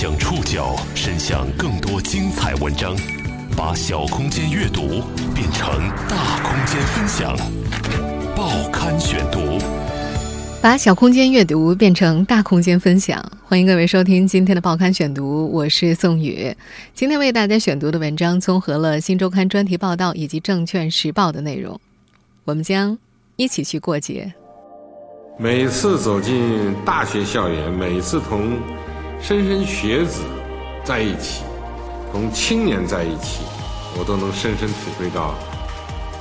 [0.00, 2.96] 将触角伸向更多精彩文章，
[3.54, 5.02] 把小空间阅读
[5.34, 7.36] 变成大空间分享。
[8.34, 9.62] 报刊选读，
[10.62, 13.22] 把小空间阅读变成大空间分享。
[13.44, 16.50] 欢迎各位收听今天的报刊选读，我是宋宇。
[16.94, 21.78] 今天为大家选读的文章综合了《新周刊》专题报道以及《证券时报》的内容。
[22.46, 22.96] 我们将
[23.36, 24.32] 一起去过节。
[25.36, 28.58] 每次走进大学校园，每次同
[29.22, 30.22] 莘莘学子
[30.82, 31.42] 在一起，
[32.10, 33.42] 同青年在一起，
[33.96, 35.34] 我都能深深体会到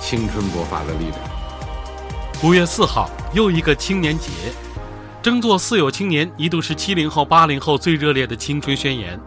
[0.01, 1.19] 青春勃发的力量。
[2.43, 4.29] 五月四号，又一个青年节，
[5.23, 9.17] 争做“四有青年”一度是七零后、八零后最热烈的青春宣言。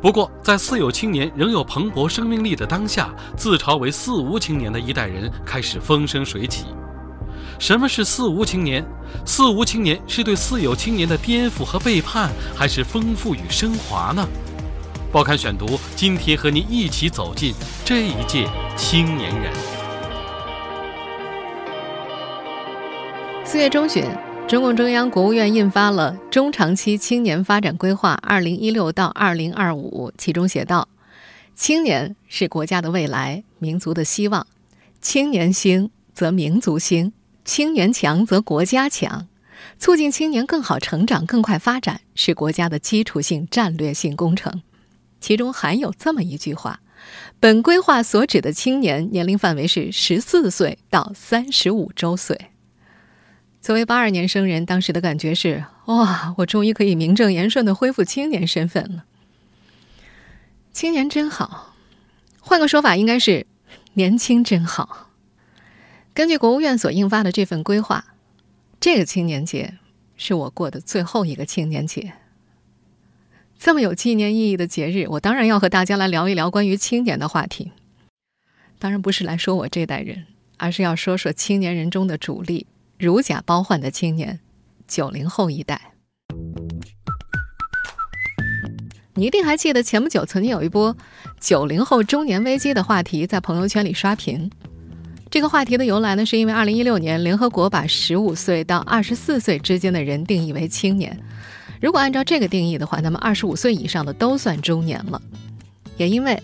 [0.00, 6.66] 不过，在“四有青年”仍有蓬勃生命力的当下，自嘲为“四无青年”的一代人开始风生水起。
[7.60, 8.82] 什么是四无青年？
[9.26, 14.26] 四无青年是对四有青年的颠覆和背叛，还是丰富与升华呢？
[15.12, 17.52] 报刊选读，今天和您一起走进
[17.84, 19.52] 这一届青年人。
[23.44, 24.06] 四月中旬，
[24.48, 30.88] 中共中央、国务院印发了《中长期青年发展规划（二零一六到二零二五）》，其中写道
[31.54, 34.46] ：“青年是国家的未来，民族的希望。
[35.02, 37.12] 青年兴则民族兴。”
[37.44, 39.26] 青年强则国家强，
[39.78, 44.62] 促进青年更好成长、更快发展是国家的基础性战略性工程。
[45.20, 46.80] 其中含有这么一句话：
[47.40, 52.50] 本规划所指的青年年龄范围是十四岁到三十五周岁。
[53.60, 59.04] 作为八二年生人，当时的感觉是：哇，我终于可以名正言顺的恢复青年身份了。
[60.72, 61.74] 青年真好，
[62.38, 63.46] 换个说法，应该是
[63.94, 65.09] 年轻真好。
[66.12, 68.04] 根据国务院所印发的这份规划，
[68.80, 69.78] 这个青年节
[70.16, 72.12] 是我过的最后一个青年节。
[73.58, 77.72] 这么有纪念意义的节日，我当然要和大家来聊一聊关于青年的话题。
[78.78, 82.66] 当然不是来说我这代人，而是要说说青年人中的主力——
[82.98, 84.40] 如假包换的青年，
[84.88, 85.92] 九零后一代。
[89.14, 90.96] 你一定还记得前不久曾经有一波
[91.38, 94.50] 九零后中年危机的话题在朋友圈里刷屏。
[95.30, 101.16] 这个话题的由来呢，是因为二零一六年联合国把十五岁到二十四岁之间的人定义为青年。
[101.80, 105.22] 如果按照这个定义的话，那么二十五岁以上的都算中年了。
[105.96, 106.36] 也因为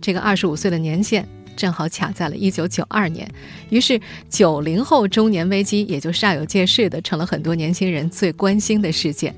[0.00, 1.26] 这个二十五岁的年限
[1.56, 3.28] 正好卡在了一九九二年，
[3.68, 9.34] 于是九零后中年危机也就煞有介事的成了很多年轻人最关心的事件。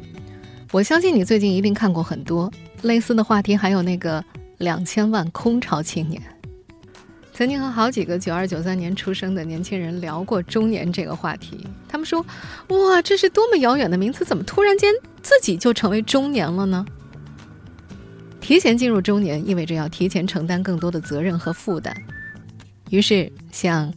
[0.70, 2.52] 我相信你最近一定看过很多
[2.82, 4.22] 类似的话题，还有那个
[4.58, 6.20] 两千万空巢青年。
[7.34, 12.24] 曾经和好几个九二九三年出生的年轻人聊过中年这个话题，他们说
[12.68, 16.84] ：“哇，这是多么遥远的名词，怎么突然间自己就成为中年了呢？”
[18.38, 21.94] 提前进入中年意味着要提前承担更多的责任和负担，
[22.90, 23.92] 于是像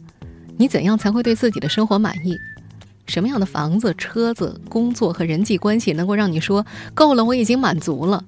[0.56, 2.38] 你怎样才会对自己的生活满意？
[3.06, 8.24] 什么样的房子、车子、工作和人际关系能够让你说够了，我已经满足了？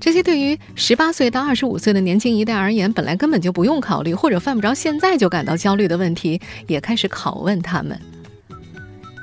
[0.00, 7.98] 这些对于十八岁到二十五岁的年轻一代而言，本来根本就不用考虑或者犯不着现在就感到焦虑的问题，也开始拷问他们。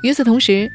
[0.04, 0.70] 与此同时，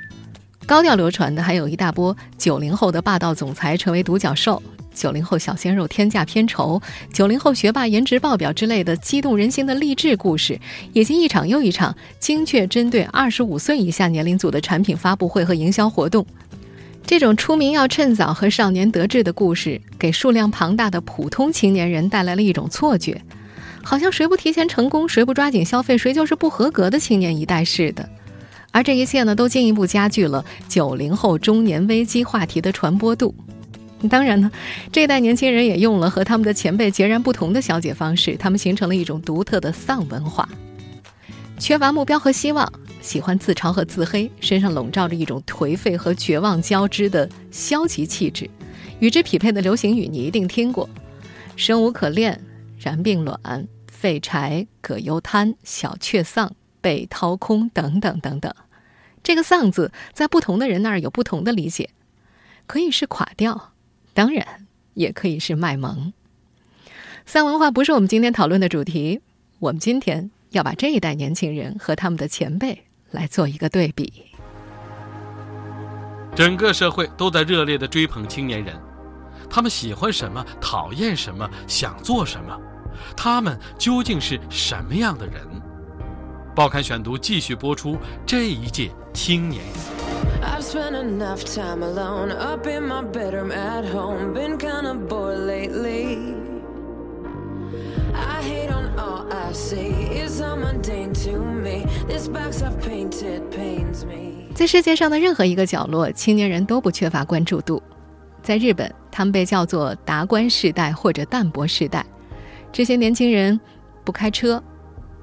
[0.66, 4.60] 高调流传的还有一大波九零后的霸道总裁成为独角兽、
[4.94, 6.81] 九零后小鲜肉天价片酬、
[7.12, 10.59] 九零后学霸颜值爆表之类的激动人心的励志故事，
[10.94, 16.27] 以及一场又一场精确针对二十五岁以下年龄组的产品发布会和营销活动。
[17.10, 23.21] 这种出名要趁早和少年得志的故事，给数量庞大的普通青年人带来了一种错觉，
[23.82, 28.09] 好像谁不提前成功，谁不抓紧消费，谁就是不合格的青年一代似的。
[28.71, 33.34] 而这一切呢，都进一步加剧了九零后中年危机话题的传播度。
[34.09, 34.48] 当然呢，
[34.92, 40.48] 这代年轻人也用了和他们的前辈截然不同的消解方式，他们形成了一种独特的丧文化，
[41.59, 42.72] 缺乏目标和希望。
[43.00, 48.49] 喜欢自嘲和自黑，身上笼罩着一种颓废和绝望交织的消极气质。
[48.99, 50.89] 与之匹配的流行语你一定听过
[51.57, 52.39] ：“生无可恋，
[52.78, 58.54] 然并卵，废柴，葛优瘫，小雀丧，被掏空，等等等等。”
[59.22, 61.91] 这个“丧”字在不同的人那儿有不同的理解，
[62.66, 63.72] 可以是垮掉，
[64.13, 66.13] 当然也可以是卖萌。
[67.25, 69.21] 丧文化不是我们今天讨论的主题，
[69.59, 72.84] 我们今天要把这一代年轻人和他们的前辈。
[73.10, 74.24] 来做一个对比。
[76.34, 78.74] 整个社会都在热烈的追捧青年人，
[79.51, 82.59] 他们喜欢什么，讨厌什么，想做什么，
[83.16, 85.47] 他们究竟是什么样的人？
[86.54, 87.97] 报刊选读继续播出
[88.27, 90.01] 这一届青年人。
[90.60, 94.33] spent enough time alone up in my bedroom at home.
[94.33, 96.40] Been kinda bored lately.
[104.55, 107.83] 在世界上的任何一个角落，青年人都不缺乏关注度。
[108.43, 112.05] 在日本，他们被叫做“达官世代”或者“淡泊世代”。
[112.73, 113.59] 这些年轻人
[114.05, 114.63] 不开车，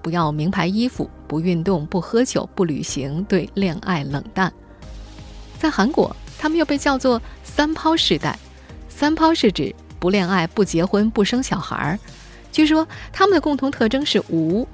[0.01, 4.51] 不要名牌衣服，不运动，不喝酒，不旅行，对恋爱冷淡。
[5.59, 8.37] 在韩国，他们又被叫做“三抛世代”。
[8.89, 11.99] 三抛是指不恋爱、不结婚、不生小孩儿。
[12.51, 14.67] 据说他们的共同特征是无、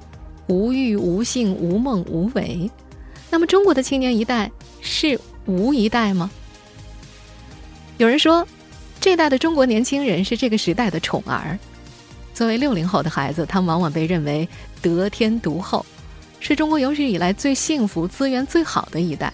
[0.46, 2.70] 无欲、无性、无梦、无为。
[3.30, 4.50] 那么，中国的青年一代
[4.80, 6.30] 是无一代吗？
[7.98, 8.46] 有人说，
[9.00, 11.58] 这代的中国年轻人是这个时代的宠儿。
[12.32, 14.48] 作为六零后的孩子，他们往往被认为
[14.82, 15.84] 得天独厚，
[16.40, 19.32] 是中国有史以来最幸福、资源最好的一代。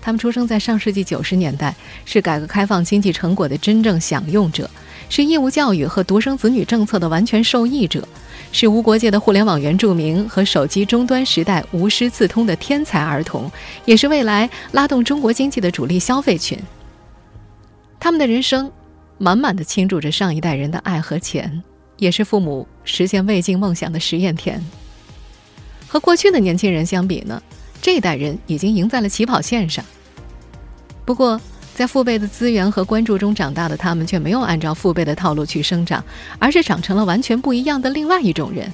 [0.00, 1.72] 他们出生在上世纪九十年代，
[2.04, 4.68] 是改革开放经济成果的真正享用者，
[5.14, 8.08] 是义务教育和独生子女政策的完全受益者，
[8.50, 13.52] 是无国界的互联网原住民和手机终端时代无师自通的天才儿童，
[13.84, 16.58] 也是未来拉动中国经济的主力消费群。
[18.00, 18.72] 他们的人生，
[19.18, 21.62] 满满的倾注着上一代人的爱和钱，
[21.98, 24.64] 也是父母实现未尽梦想的实验田。
[25.86, 27.42] 和过去的年轻人相比呢，
[27.82, 29.84] 这一代人已经赢在了起跑线上。
[31.04, 31.38] 不过，
[31.74, 36.04] 在父辈的资源和关注中长大的他们，却没有按照父辈的套路去生长，
[36.38, 38.72] 而是长成了完全不一样的另外一种人。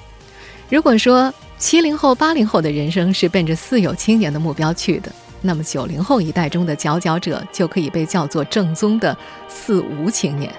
[0.68, 5.10] 如果说七零后、八零后的人生是奔着四有青年的目标去的，
[5.40, 9.16] 那么九零后一代中的佼佼者就可以被叫做正宗的
[9.48, 10.52] 四无青年。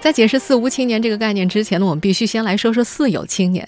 [0.00, 3.66] 在解释四无青年这个概念之前呢，我们必须先来说说四有青年。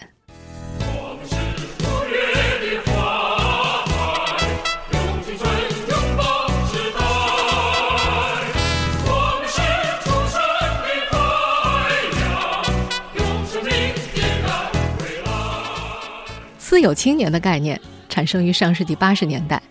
[16.75, 19.63] 自有青年的概念产生于上世纪八十年代，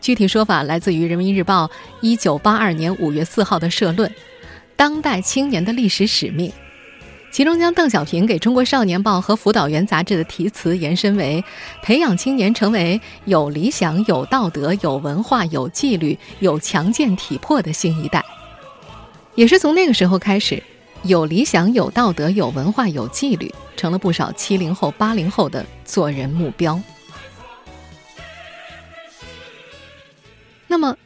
[0.00, 1.66] 具体说法来自于《人民日报》
[2.00, 4.08] 一九八二年五月四号的社论
[4.76, 6.48] 《当代青年的历史使命》，
[7.32, 11.42] 其中将邓小平给中国少年报和辅导员杂志的题词延伸为
[11.82, 18.24] 培养青年成为有理想、有道德、有文化、有纪律、有强健体魄的新一代。
[19.34, 20.62] 也是从那个时候开始。
[21.04, 26.80] 有理想、有道德、有文化、有纪律，成了不少七零后、八零后的做人目标。
[30.68, 30.96] 那么，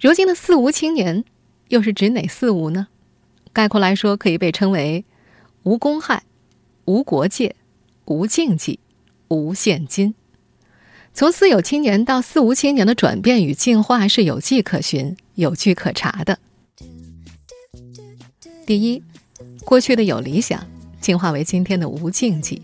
[0.00, 1.24] 如今的四无青年
[1.68, 2.88] 又是指哪四无呢？
[3.52, 5.04] 概括来说，可以被称为
[5.64, 6.22] 无公害、
[6.86, 7.54] 无国界、
[8.06, 8.80] 无禁忌、
[9.28, 10.14] 无现金。
[11.12, 16.38] 从四有青年到四无青年的转变与进化是有迹可循、有据可查的。
[18.66, 19.02] 第一。
[19.64, 20.64] 过去的有理想，
[21.00, 22.62] 进化为今天的无禁忌。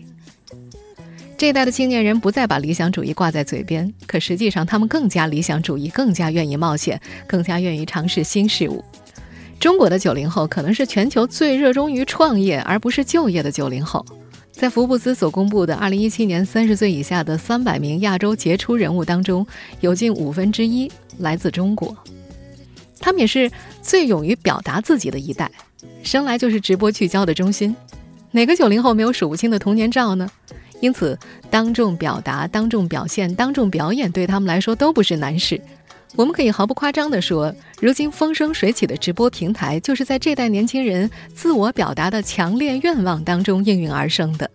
[1.37, 8.83] 这一代的青年人不再把理想主义挂在嘴边，可实际上他们更加理想主义，更加愿意冒险，更加愿意尝试新事物。
[9.59, 14.05] 中国的九零后可能是全球最热衷于创业而不是就业的九零后。
[14.51, 19.47] 在福布斯所公布的2017年30岁以下的300名亚洲杰出人物当中，
[19.79, 21.95] 有近五分之一来自中国。
[22.99, 23.49] 他们也是
[23.81, 25.49] 最勇于表达自己的一代。
[26.03, 27.75] 生来就是直播聚焦的中心，
[28.31, 30.29] 哪个九零后没有数不清的童年照呢？
[30.81, 31.17] 因此，
[31.49, 35.59] 当众表达、当众表现、当众表演，对他们来说都不是难事。
[36.15, 44.49] 我们可以毫不夸张地说，如今风生水起的直播平台，就是在这代年轻人自我表达的强烈愿望当中应运而生的。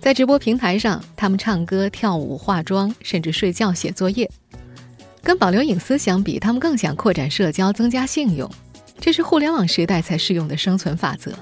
[0.00, 4.28] 在直播平台上，他们唱歌、跳舞、化妆，甚至睡觉、写作业。
[5.22, 8.50] 跟保留隐私相比，他们更想扩展社交，增加信用。
[9.00, 11.32] 这是互联网时代才适用的生存法则。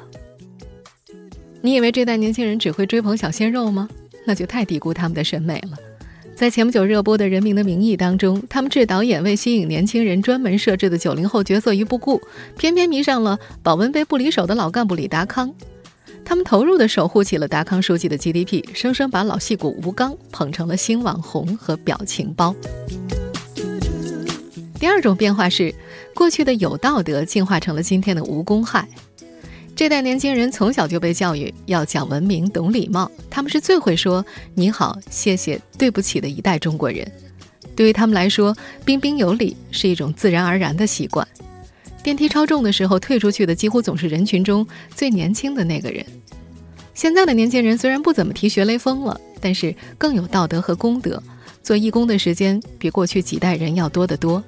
[1.60, 3.88] 你以为这代年轻人只会追捧小鲜肉吗？
[4.24, 5.76] 那就太低估他们的审美了。
[6.36, 12.20] 在前不久热播的《人民的名义》当中，他们置导演为吸引年轻人专门设置的九零后角色于不顾，
[12.56, 15.52] 偏偏迷上了保温杯不离手的老干部李达康。
[16.24, 22.54] 他们投入地守护起了达康书记的 GDP，生生把老戏骨吴刚捧成了新网红和表情包。
[24.78, 25.74] 第二种变化是。
[26.18, 28.88] 过去的有道德进化成了今天的无公害。
[29.76, 37.08] 这代年轻人从小就被教育要讲文明、懂礼貌，他们是最会说“你好”“谢谢”“对不起”的一代中国人。
[37.76, 38.52] 对于他们来说，
[38.84, 41.24] 彬彬有礼是一种自然而然的习惯。
[42.02, 46.04] 电梯超重的时候，退出去的几乎总是人群中最年轻的那个人。
[46.94, 51.22] 现在的年轻人虽然不怎么提学雷锋了，但是更有道德和功德，
[51.62, 54.42] 做义工的时间比过去几代人要多得多。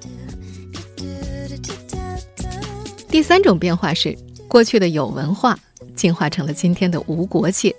[3.11, 5.59] 第三种变化是，过去的有文化
[5.97, 7.75] 进化成了今天的无国界。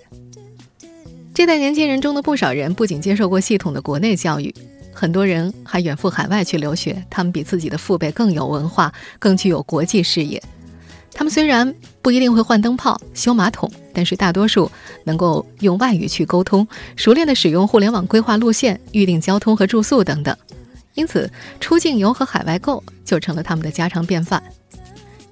[1.33, 4.53] 这代年轻人中的不少人不仅接受过系统的国内教育，
[4.93, 7.03] 很多人还远赴海外去留学。
[7.09, 10.39] 他们比自己的父辈更有文化，更具有国际视野。
[11.11, 11.73] 他们虽然
[12.03, 14.71] 不一定会换灯泡、修马桶，但是大多数
[15.03, 20.37] 能够用外语去沟通，熟练的使用互联网规划路线、预订交通和住宿等等。
[20.93, 21.27] 因此，
[21.59, 24.43] 出境游和海外购就成了他们的家常便饭。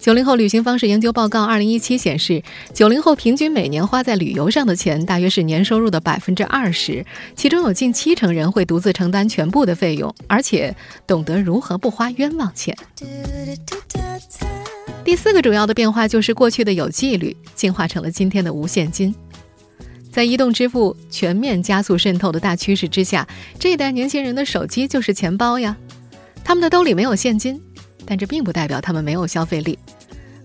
[0.01, 2.41] 九零后旅行方式研究报告二零一七显示，
[2.73, 7.05] 九零后平均每年花在旅游上的钱大约是年收入的百分之二十，
[7.35, 12.75] 其中有近七成人会独自承担全部的费用，而且懂得如何不花冤枉钱。
[15.03, 19.13] 第四个主要的变化就是过去的有纪律进化成了今天的无现金。
[20.11, 23.27] 在移动支付全面加速渗透的大趋势之下，
[23.59, 25.77] 这一代年轻人的手机就是钱包呀，
[26.43, 27.61] 他们的兜里没有现金。
[28.11, 29.79] 但这并不代表他们没有消费力，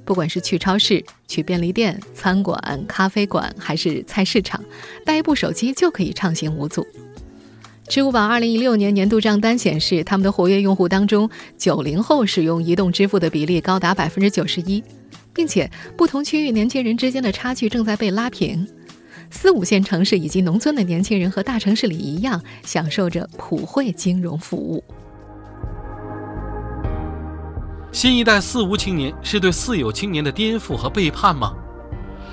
[0.04, 4.64] 不管是去超市、去便利店、餐馆、咖啡馆，还是菜市场，
[5.04, 6.86] 带一部手机就可以畅行无阻。
[7.88, 14.84] 支付宝2016年年度账单显示，他们的活跃用户当中，90后使用移动支付的比例高达91%，
[15.34, 18.64] 并且不同区域年轻人之间的差距正在被拉平。
[19.28, 24.84] 四五线城市以及农村的年轻人和大城市里一样，享受着普惠金融服务。
[27.96, 31.54] 新一代四无青年是对四有青年的颠覆和背叛吗？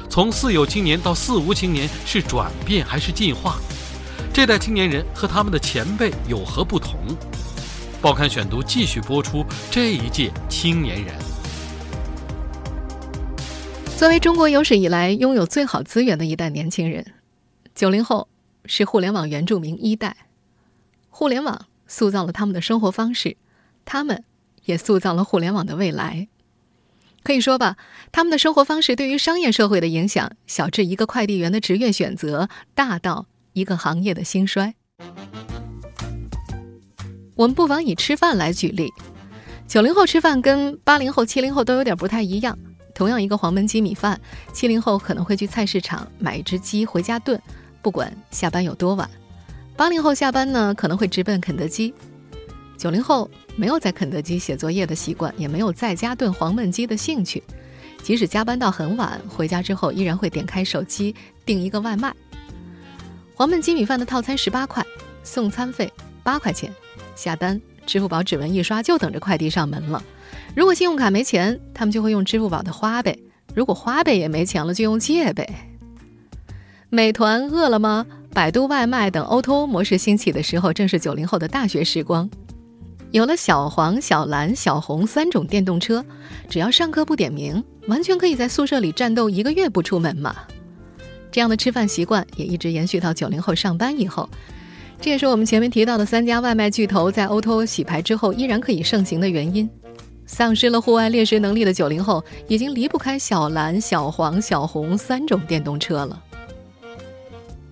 [0.09, 3.55] 从四有青年到四无青年是转变还是进化？
[4.33, 6.99] 这代青年人和他们的前辈有何不同？
[8.01, 11.15] 报刊选读继续播出这一届青年人。
[13.95, 17.05] 作为中国有史以来拥有最好资源的一代年轻人，
[17.73, 18.27] 九零后
[18.65, 20.27] 是互联网原住民一代，
[21.09, 23.37] 互联网塑造了他们的生活方式，
[23.85, 24.25] 他们。
[24.65, 26.27] 也塑造了互联网的未来。
[27.23, 27.77] 可以说吧，
[28.11, 34.75] 他们的生活方式对于商业社会的影响，小至一个快递员的职业选择，大到一个行业的兴衰。
[37.35, 38.91] 我们不妨以吃饭来举例。
[39.67, 42.57] 九零后吃饭跟八零后、七零后都有点不太一样。
[42.93, 44.19] 同样一个黄焖鸡米饭，
[44.51, 47.41] 七零后可能会去菜市场买一只鸡回家炖，
[47.81, 49.09] 不管下班有多晚。
[49.75, 51.91] 八零后下班呢，可能会直奔肯德基。
[52.77, 57.41] 九零后没有在肯德基写作业的习惯，也没有在家炖黄焖鸡的兴趣。
[58.01, 61.15] 即使加班到很晚，回家之后依然会点开手机
[61.45, 62.13] 订一个外卖。
[63.35, 64.85] 黄焖鸡米饭的套餐十八块，
[65.23, 65.89] 送餐费
[66.21, 66.69] 八块钱，
[67.15, 70.03] 下单支付宝指纹一刷就等着快递上门了。
[70.53, 73.17] 如果信用卡没钱，他们就会用支付宝的花呗；
[73.55, 75.69] 如果花呗也没钱了，就用借呗。
[76.89, 82.29] 美团、饿了么、百度外卖等 O2O 模式兴起的时候，正是九零后的大学时光。
[83.13, 86.03] 有了小黄、小蓝、小红三种电动车，
[86.49, 90.35] 只要上课不点名，完全可以在宿舍里战斗一个月不出门嘛。
[91.31, 94.27] 这样的吃饭习惯也一直延续到九零后上班以后，
[94.99, 99.69] 这也是我们前面提到的三家外卖巨头在 O2O 洗牌之后依然可以盛行的原因。
[100.25, 106.19] 丧失了户外猎食能力的九零后，已经离不开小蓝、小黄、小红三种电动车了。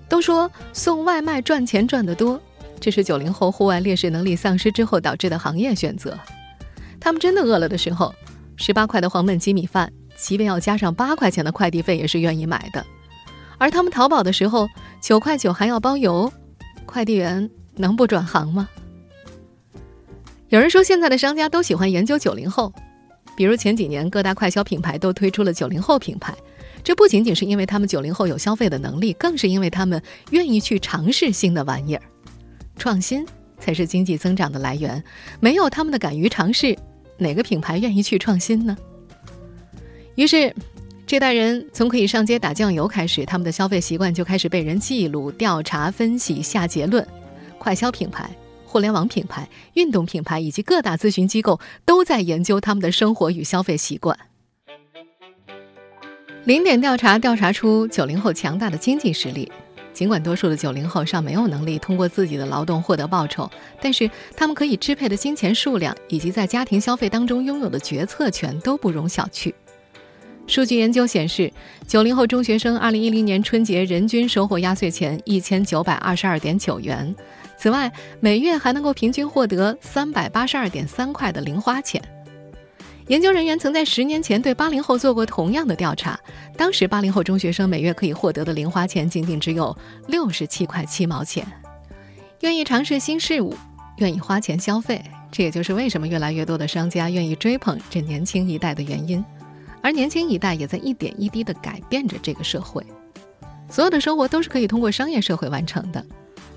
[0.07, 2.39] 都说送外卖赚钱赚得多。
[2.81, 6.19] 这是九零后户外猎食能力丧失之后导致的行业选择。
[6.99, 8.13] 他们真的饿了的时候，
[8.57, 12.83] 十八块的黄焖鸡米饭，即便要加上八块钱的快递费，也是愿意买的。
[13.59, 14.67] 而他们淘宝的时候，
[14.99, 16.33] 九块九还要包邮，
[16.87, 18.67] 快递员能不转行吗？
[20.49, 22.73] 有人说，现在的商家都喜欢研究九零后，
[23.35, 26.35] 比如前几年各大快消品牌都推出了九零后品牌，
[26.83, 32.01] 这不仅仅是因为他们九零后有消费的能力，更是因为他们愿意去尝试新的玩意儿。
[32.81, 33.23] 创新
[33.59, 35.03] 才是经济增长的来源，
[35.39, 36.75] 没有他们的敢于尝试，
[37.19, 38.75] 哪个品牌愿意去创新呢？
[40.15, 40.51] 于是，
[41.05, 47.07] 这代人从可以上街打酱油开始，他们的消费习惯就开始被人记录、调查、分析、下结论。
[47.59, 48.27] 快消品牌、
[48.65, 54.17] 互联网品牌、运动品牌以及各大咨询机构都在研究他们的生活与消费习惯。
[56.45, 59.51] 零点调查调查出九零后强大的经济实力。
[59.93, 63.49] 尽管多数的九零后尚没有能力通过自己的劳动获得报酬，
[63.81, 69.53] 但是他们可以支配的金钱数量以及在家庭消费当中拥有的决策权都不容小觑。
[70.47, 71.51] 数据研究显示，
[71.87, 77.15] 九零后中学生二零一零年春节人均收获压岁钱一千九百二十二点九元，
[77.57, 82.01] 此外每月还能够平均获得三百八十二点三块的零花钱。
[83.11, 86.17] 研究人员曾在十年前对八零后做过同样的调查，
[86.55, 89.77] 当时八零后中学生每月可以获得的零花钱仅仅只有
[90.07, 91.45] 六十七块七毛钱。
[92.39, 93.53] 愿意尝试新事物，
[93.97, 99.21] 愿意花钱消费，这也就是为什么越来越多的商家愿意追捧这年轻一代的原因。
[99.81, 102.81] 而年轻一代也在一点一滴地改变着这个社会。
[103.69, 106.01] 所有的生活都是可以通过商业社会完成的，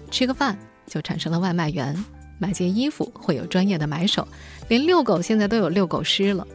[0.08, 0.56] 吃个饭
[0.86, 1.96] 就产生了外卖员，
[2.44, 4.28] 买件衣服会有专业的买手，
[4.68, 6.46] 连遛狗现在都有遛狗师了。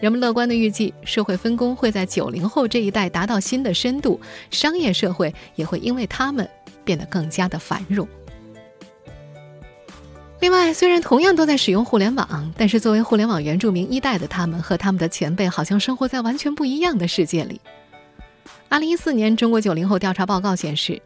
[0.00, 6.48] 人们乐观的预计，社会分工会在九零后这一代达到新的深度，商业社会也会因为他们
[6.84, 8.08] 变得更加的繁荣。
[10.40, 17.60] 另外，虽然同样都在使用互联网，但是作为互联网原住民一代的他们和他们的前辈，好像生活在完全不一样的世界里。
[18.68, 21.00] 二零一四年中国九零后调查报告显示，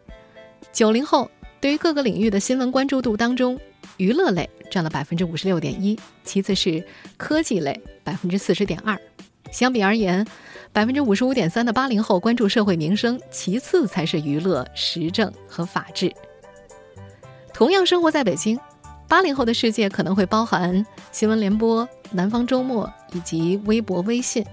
[0.71, 3.59] 九零后对于各个领域的新闻关注度当中，
[3.97, 6.83] 娱乐类占了百分之五十六点一，其次是
[7.17, 8.99] 科技类百分之四十点二。
[9.51, 10.25] 相比而言，
[10.71, 16.11] 百分之五十五点三的八零后关注社会民生，其次才是娱乐、时政和法治。
[17.53, 18.59] 同样生活在北京。
[19.05, 24.43] 八零后的世界可能会包含新闻联播、南方周末以及微博、微信，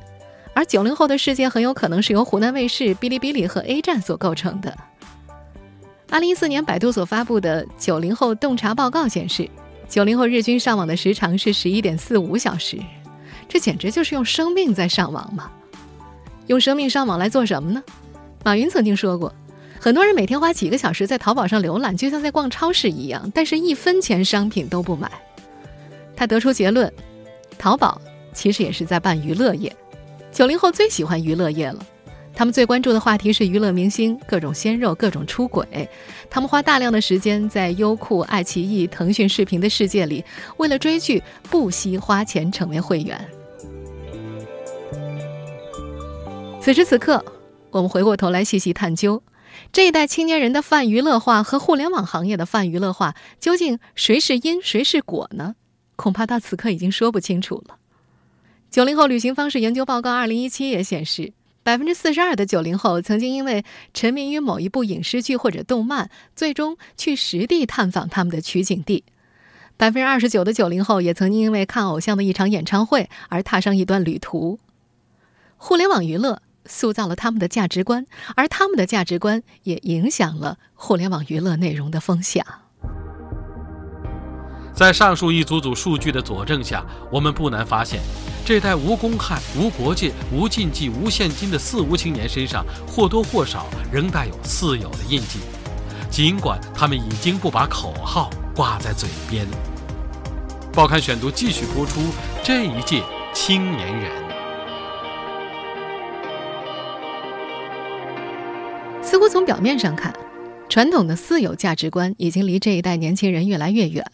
[0.53, 4.77] 而九零后的世界很有可能是由湖南卫视、哔哩哔哩和 A 站所构成的。
[6.11, 9.49] 二零一四年，百度所发布的九零后洞察报告显示，
[9.89, 12.79] 九零后日均上网的时长是十一点四五小时，
[13.49, 15.49] 这简直就是用生命在上网嘛！
[16.49, 17.81] 用生命上网来做什么呢？
[18.45, 19.33] 马云曾经说过。
[19.79, 25.11] 很多人每天花几个小时在淘宝上浏览，就像在逛超市一样，但是一分钱商品都不买。
[26.17, 26.93] 他得出结论：
[27.57, 28.03] 淘宝
[28.35, 29.75] 其实也是在办娱乐业。
[30.33, 31.87] 九零后最喜欢娱乐业了，
[32.35, 35.89] 他们最关注的话题是娱乐明星、各种鲜肉、各种出轨。
[36.31, 40.25] 他们花大量的时间在优酷、爱奇艺、腾讯视频的世界里，
[40.57, 43.29] 为了追剧不惜花钱成为会员。
[46.63, 47.23] 此时此刻，
[47.71, 49.23] 我们回过头来细细探究。
[49.73, 55.57] 这一代青年人的泛娱乐化和互联网行业的泛娱乐化，究竟谁是因谁是果呢？
[55.97, 57.77] 恐怕到此刻已经说不清楚了。
[58.71, 61.33] 九零后旅行方式研究报告二零一七也显示，
[61.71, 69.05] 百分之四十二的九零后曾经因为沉迷于某一部影视剧或者动漫，最终去实地探访他们的取景地。
[69.77, 74.59] 百分之二十九的九零后也曾经因为看偶像的一场演唱会而踏上一段旅途。
[75.57, 76.43] 互联网娱乐。
[76.67, 78.05] 塑造了他们的价值观，
[78.37, 82.45] 而他们的价值观也影响了互联网娱乐内容的风向。
[84.75, 88.01] 在上述一组组数据的佐证下，我们不难发现，
[88.51, 95.39] 这代无公害、无国界、无禁忌、无现金的“四无”青年身上或多或少仍带有“四有”的印记，
[96.11, 99.47] 尽管他们已经不把口号挂在嘴边。
[100.73, 102.01] 报刊选读继续播出
[102.43, 104.11] 这一届青年人。
[109.01, 110.13] 似乎从表面上看，
[110.69, 114.05] 传统的私有价值观已经离这一代年轻人越来越远。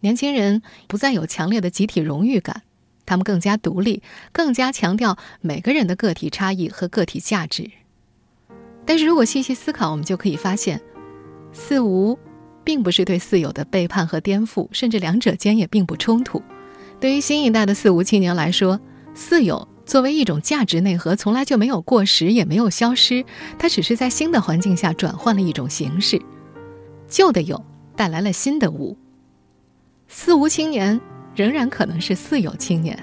[0.00, 2.62] 年轻人不再有强烈的集体荣誉感，
[3.10, 7.68] 他们更加独立，更加强调每个人的个体差异和个体价值。
[8.86, 10.80] 但是如果细细思考，我们就可以发现，
[11.52, 12.16] 四无
[12.62, 16.40] 并不是对四有的背叛和颠覆，甚至两者间也并不冲突。
[17.00, 18.80] 对于新一代的四无青年来说，
[19.12, 19.66] 四有。
[19.86, 23.24] 作为一种价值内核，从来就没有过时，也没有消失。
[23.58, 26.22] 它只是在新的环境下转换了一种形式。
[27.08, 27.60] 旧的有
[27.96, 28.96] 带来了新的无。
[30.06, 31.00] 四无青年
[31.40, 32.98] 仍然可能是四有青年，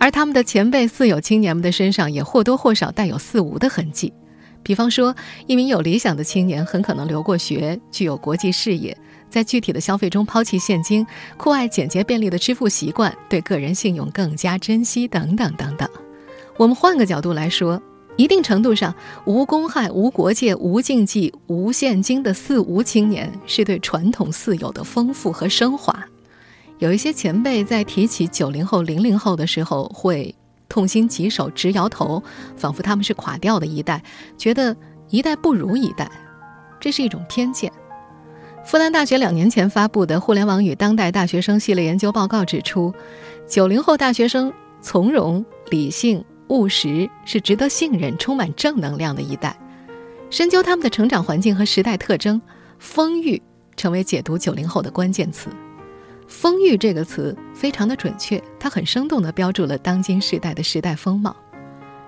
[0.00, 4.12] 而他们的前辈四有青年们的身上也或多或少带有四无的痕迹。
[4.64, 5.14] 比方说，
[5.46, 8.96] 一名有理想的青年很可能留过学，具有国际视野。
[9.30, 11.06] 在具体的消费中抛弃现金，
[11.36, 15.88] 酷爱简洁便利的支付习惯，对个人信用更加珍惜，等等等等。
[16.56, 17.80] 我们换个角度来说，
[18.16, 18.92] 一定程度上，
[19.24, 26.04] 无公害、无国界、无禁忌、无现金的“四无”青年，是对传统四有的丰富和升华。
[26.78, 30.34] 有一些前辈在提起九零后、零零后的时候，会
[30.68, 32.22] 痛心疾首、直摇头，
[32.56, 34.02] 仿佛他们是垮掉的一代，
[34.36, 34.76] 觉得
[35.08, 36.10] 一代不如一代，
[36.78, 37.72] 这是一种偏见。
[38.64, 42.92] 复旦大学两年前发布的《互联网与当代大学生》系列研究报告指出，
[43.48, 49.56] 九零后大学生从容、理性、务实，是值得信任、充满正能量的一代。
[50.28, 52.42] 深究他们的成长环境和时代特征
[52.78, 53.40] ，“丰裕”
[53.76, 55.48] 成为解读九零后的关键词。
[56.28, 61.34] “丰裕”这个词非常的准确，它很生动地标注了当今时代的时代风貌。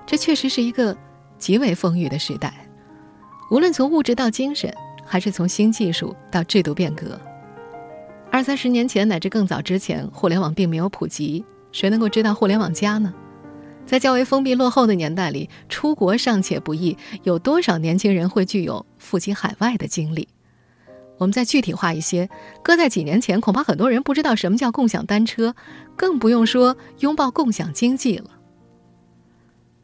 [0.07, 0.97] 这确实是一个
[1.39, 2.69] 极为丰裕的时代，
[3.51, 4.73] 无论从物质到精神。
[5.11, 7.19] 还是从新技术到制度变革，
[8.31, 13.11] 二三十年前乃至更早之前，互联网并没有普及，谁能够知道互联网加呢？
[13.87, 20.29] 在较为封闭落后的年代里，出国尚且不易，有多少年轻人会具有赴及海外的经历？
[21.19, 22.29] 我们再具体化一些，
[22.63, 25.55] 搁在几年前，恐怕很多人不知道什么叫共享单车，
[25.97, 28.31] 更不用说拥抱共享经济了。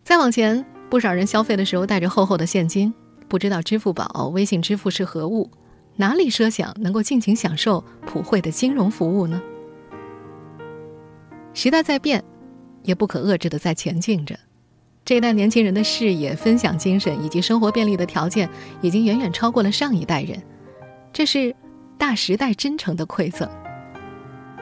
[0.05, 2.94] 再往前，不少人消费的时候带着厚厚的现金，
[3.29, 5.51] 不知道支付宝、微信支付是何物，
[5.97, 9.42] 哪里奢想能够尽情享受普惠的金融服务呢？
[11.53, 12.23] 时代在变，
[12.83, 14.38] 也不可遏制的在前进着。
[15.05, 18.49] 这一代年轻人的视野、分享精神以及生活便利的条件，
[18.81, 20.40] 已经远远超过了上一代人。
[21.14, 21.55] 这是
[21.96, 23.48] 大时代真诚的馈赠。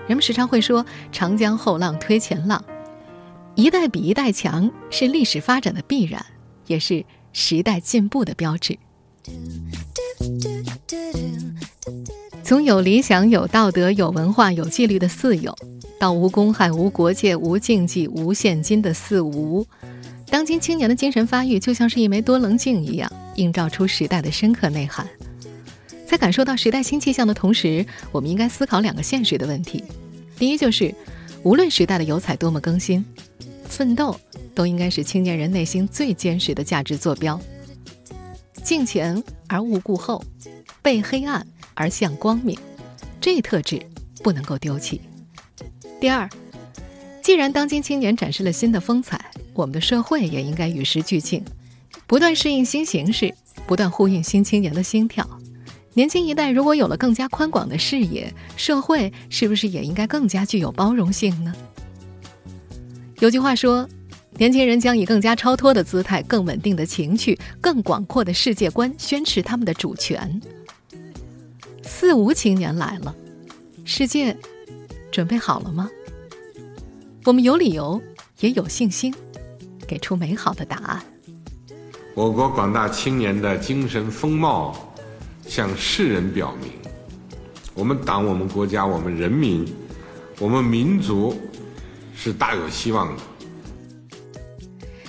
[0.06, 2.62] 人们时常会说“长江后浪推前浪”，
[3.56, 6.24] 一代比一代强是历史发展的必然，
[6.66, 8.78] 也是时代进步的标志。
[12.44, 15.56] 从有理想、有道德、有文化、有纪律的“四有”，
[15.98, 19.66] 到无公害、无国界、无禁忌、无现金的“四无”。
[20.28, 25.06] 当今青年的精神发育就像是一枚多棱镜一样，映照出时代的深刻内涵。
[26.12, 29.82] 在感受到时代新气象的同时，我们应该思考两个现实的问题：
[30.36, 30.94] 第一，就是
[31.42, 33.02] 无论时代的油彩多么更新，
[33.64, 34.14] 奋斗
[34.54, 37.40] 都应该是青年人内心最坚实的价值坐标。
[38.62, 40.22] 敬前而勿顾后，
[40.82, 42.58] 背黑暗而向光明，
[43.18, 43.80] 这一特质
[44.22, 45.00] 不能够丢弃。
[45.98, 46.28] 第二，
[47.22, 49.18] 既然当今青年展示了新的风采。
[49.54, 51.42] 我们的社会也应该与时俱进，
[52.06, 53.34] 不断适应新形势，
[53.66, 55.26] 不断呼应新青年的心跳。
[55.94, 61.52] 年轻一代如果有了更加宽广的视野，社会是不是也应该更加具有包容性呢？
[63.20, 63.88] 有句话说，
[64.38, 70.40] 年轻人将以更加超脱的姿态、更稳定的情绪、更广阔的世界观宣示他们的主权。
[71.82, 73.14] 四无青年来了，
[73.84, 74.36] 世界
[75.10, 75.90] 准备好了吗？
[77.24, 78.00] 我们有理由，
[78.40, 79.14] 也有信心。
[79.86, 81.02] 给出美好的答案。
[82.14, 84.91] 我国广大青年的精神风貌
[85.46, 86.70] 向世人表明，
[87.74, 89.66] 我们党、我们国家、我们人民、
[90.38, 91.36] 我们民族
[92.16, 93.22] 是大有希望的。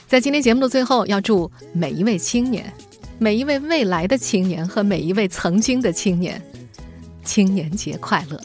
[0.08, 2.72] 在今天节目的最后，要祝每一位青年、
[3.18, 6.42] 每一位未来的青年和每一位曾经的青年，
[7.24, 8.40] 青年节快乐！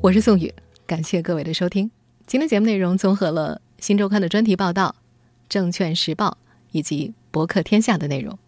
[0.00, 0.50] 我是宋宇，
[0.88, 1.90] 感谢各位的收听。
[2.26, 4.94] 今天节目内容综合了《新周刊》的专题报道、
[5.46, 6.30] 《证券时报》
[6.72, 8.38] 以及《博客天下》的内容。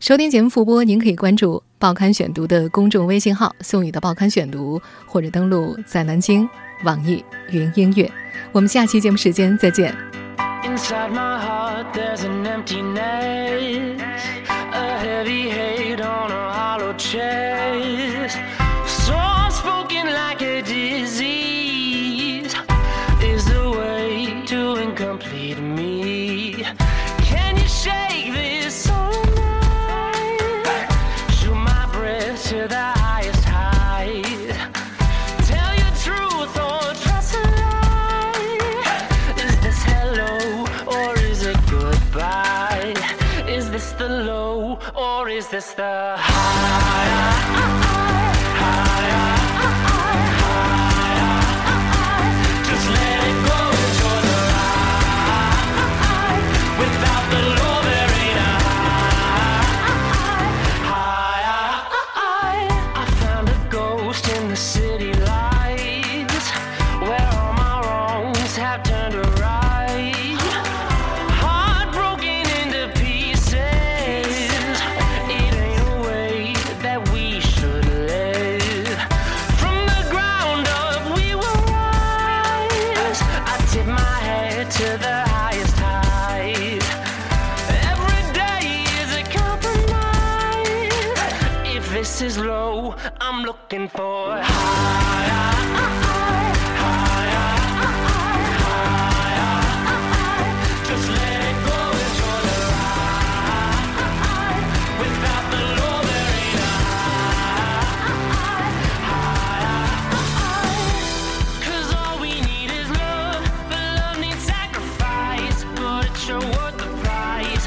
[0.00, 6.48] 收听节目复播，您可以关注“报刊选读”的公众微信号“宋宇的报刊选读”，或者登录在南京
[6.82, 8.10] 网易云音乐。
[8.50, 9.94] 我们下期节目时间再见。
[10.64, 14.00] Inside my heart, there's an emptiness,
[14.48, 18.15] a heavy hate on a hollow chest.
[25.18, 26.52] To incomplete me.
[27.22, 30.64] Can you shake this of mine?
[31.30, 34.52] Shoot my breath to the highest height.
[35.46, 38.84] Tell your truth or trust a lie.
[39.44, 42.94] Is this hello or is it goodbye?
[43.48, 46.16] Is this the low or is this the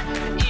[0.10, 0.49] Yeah.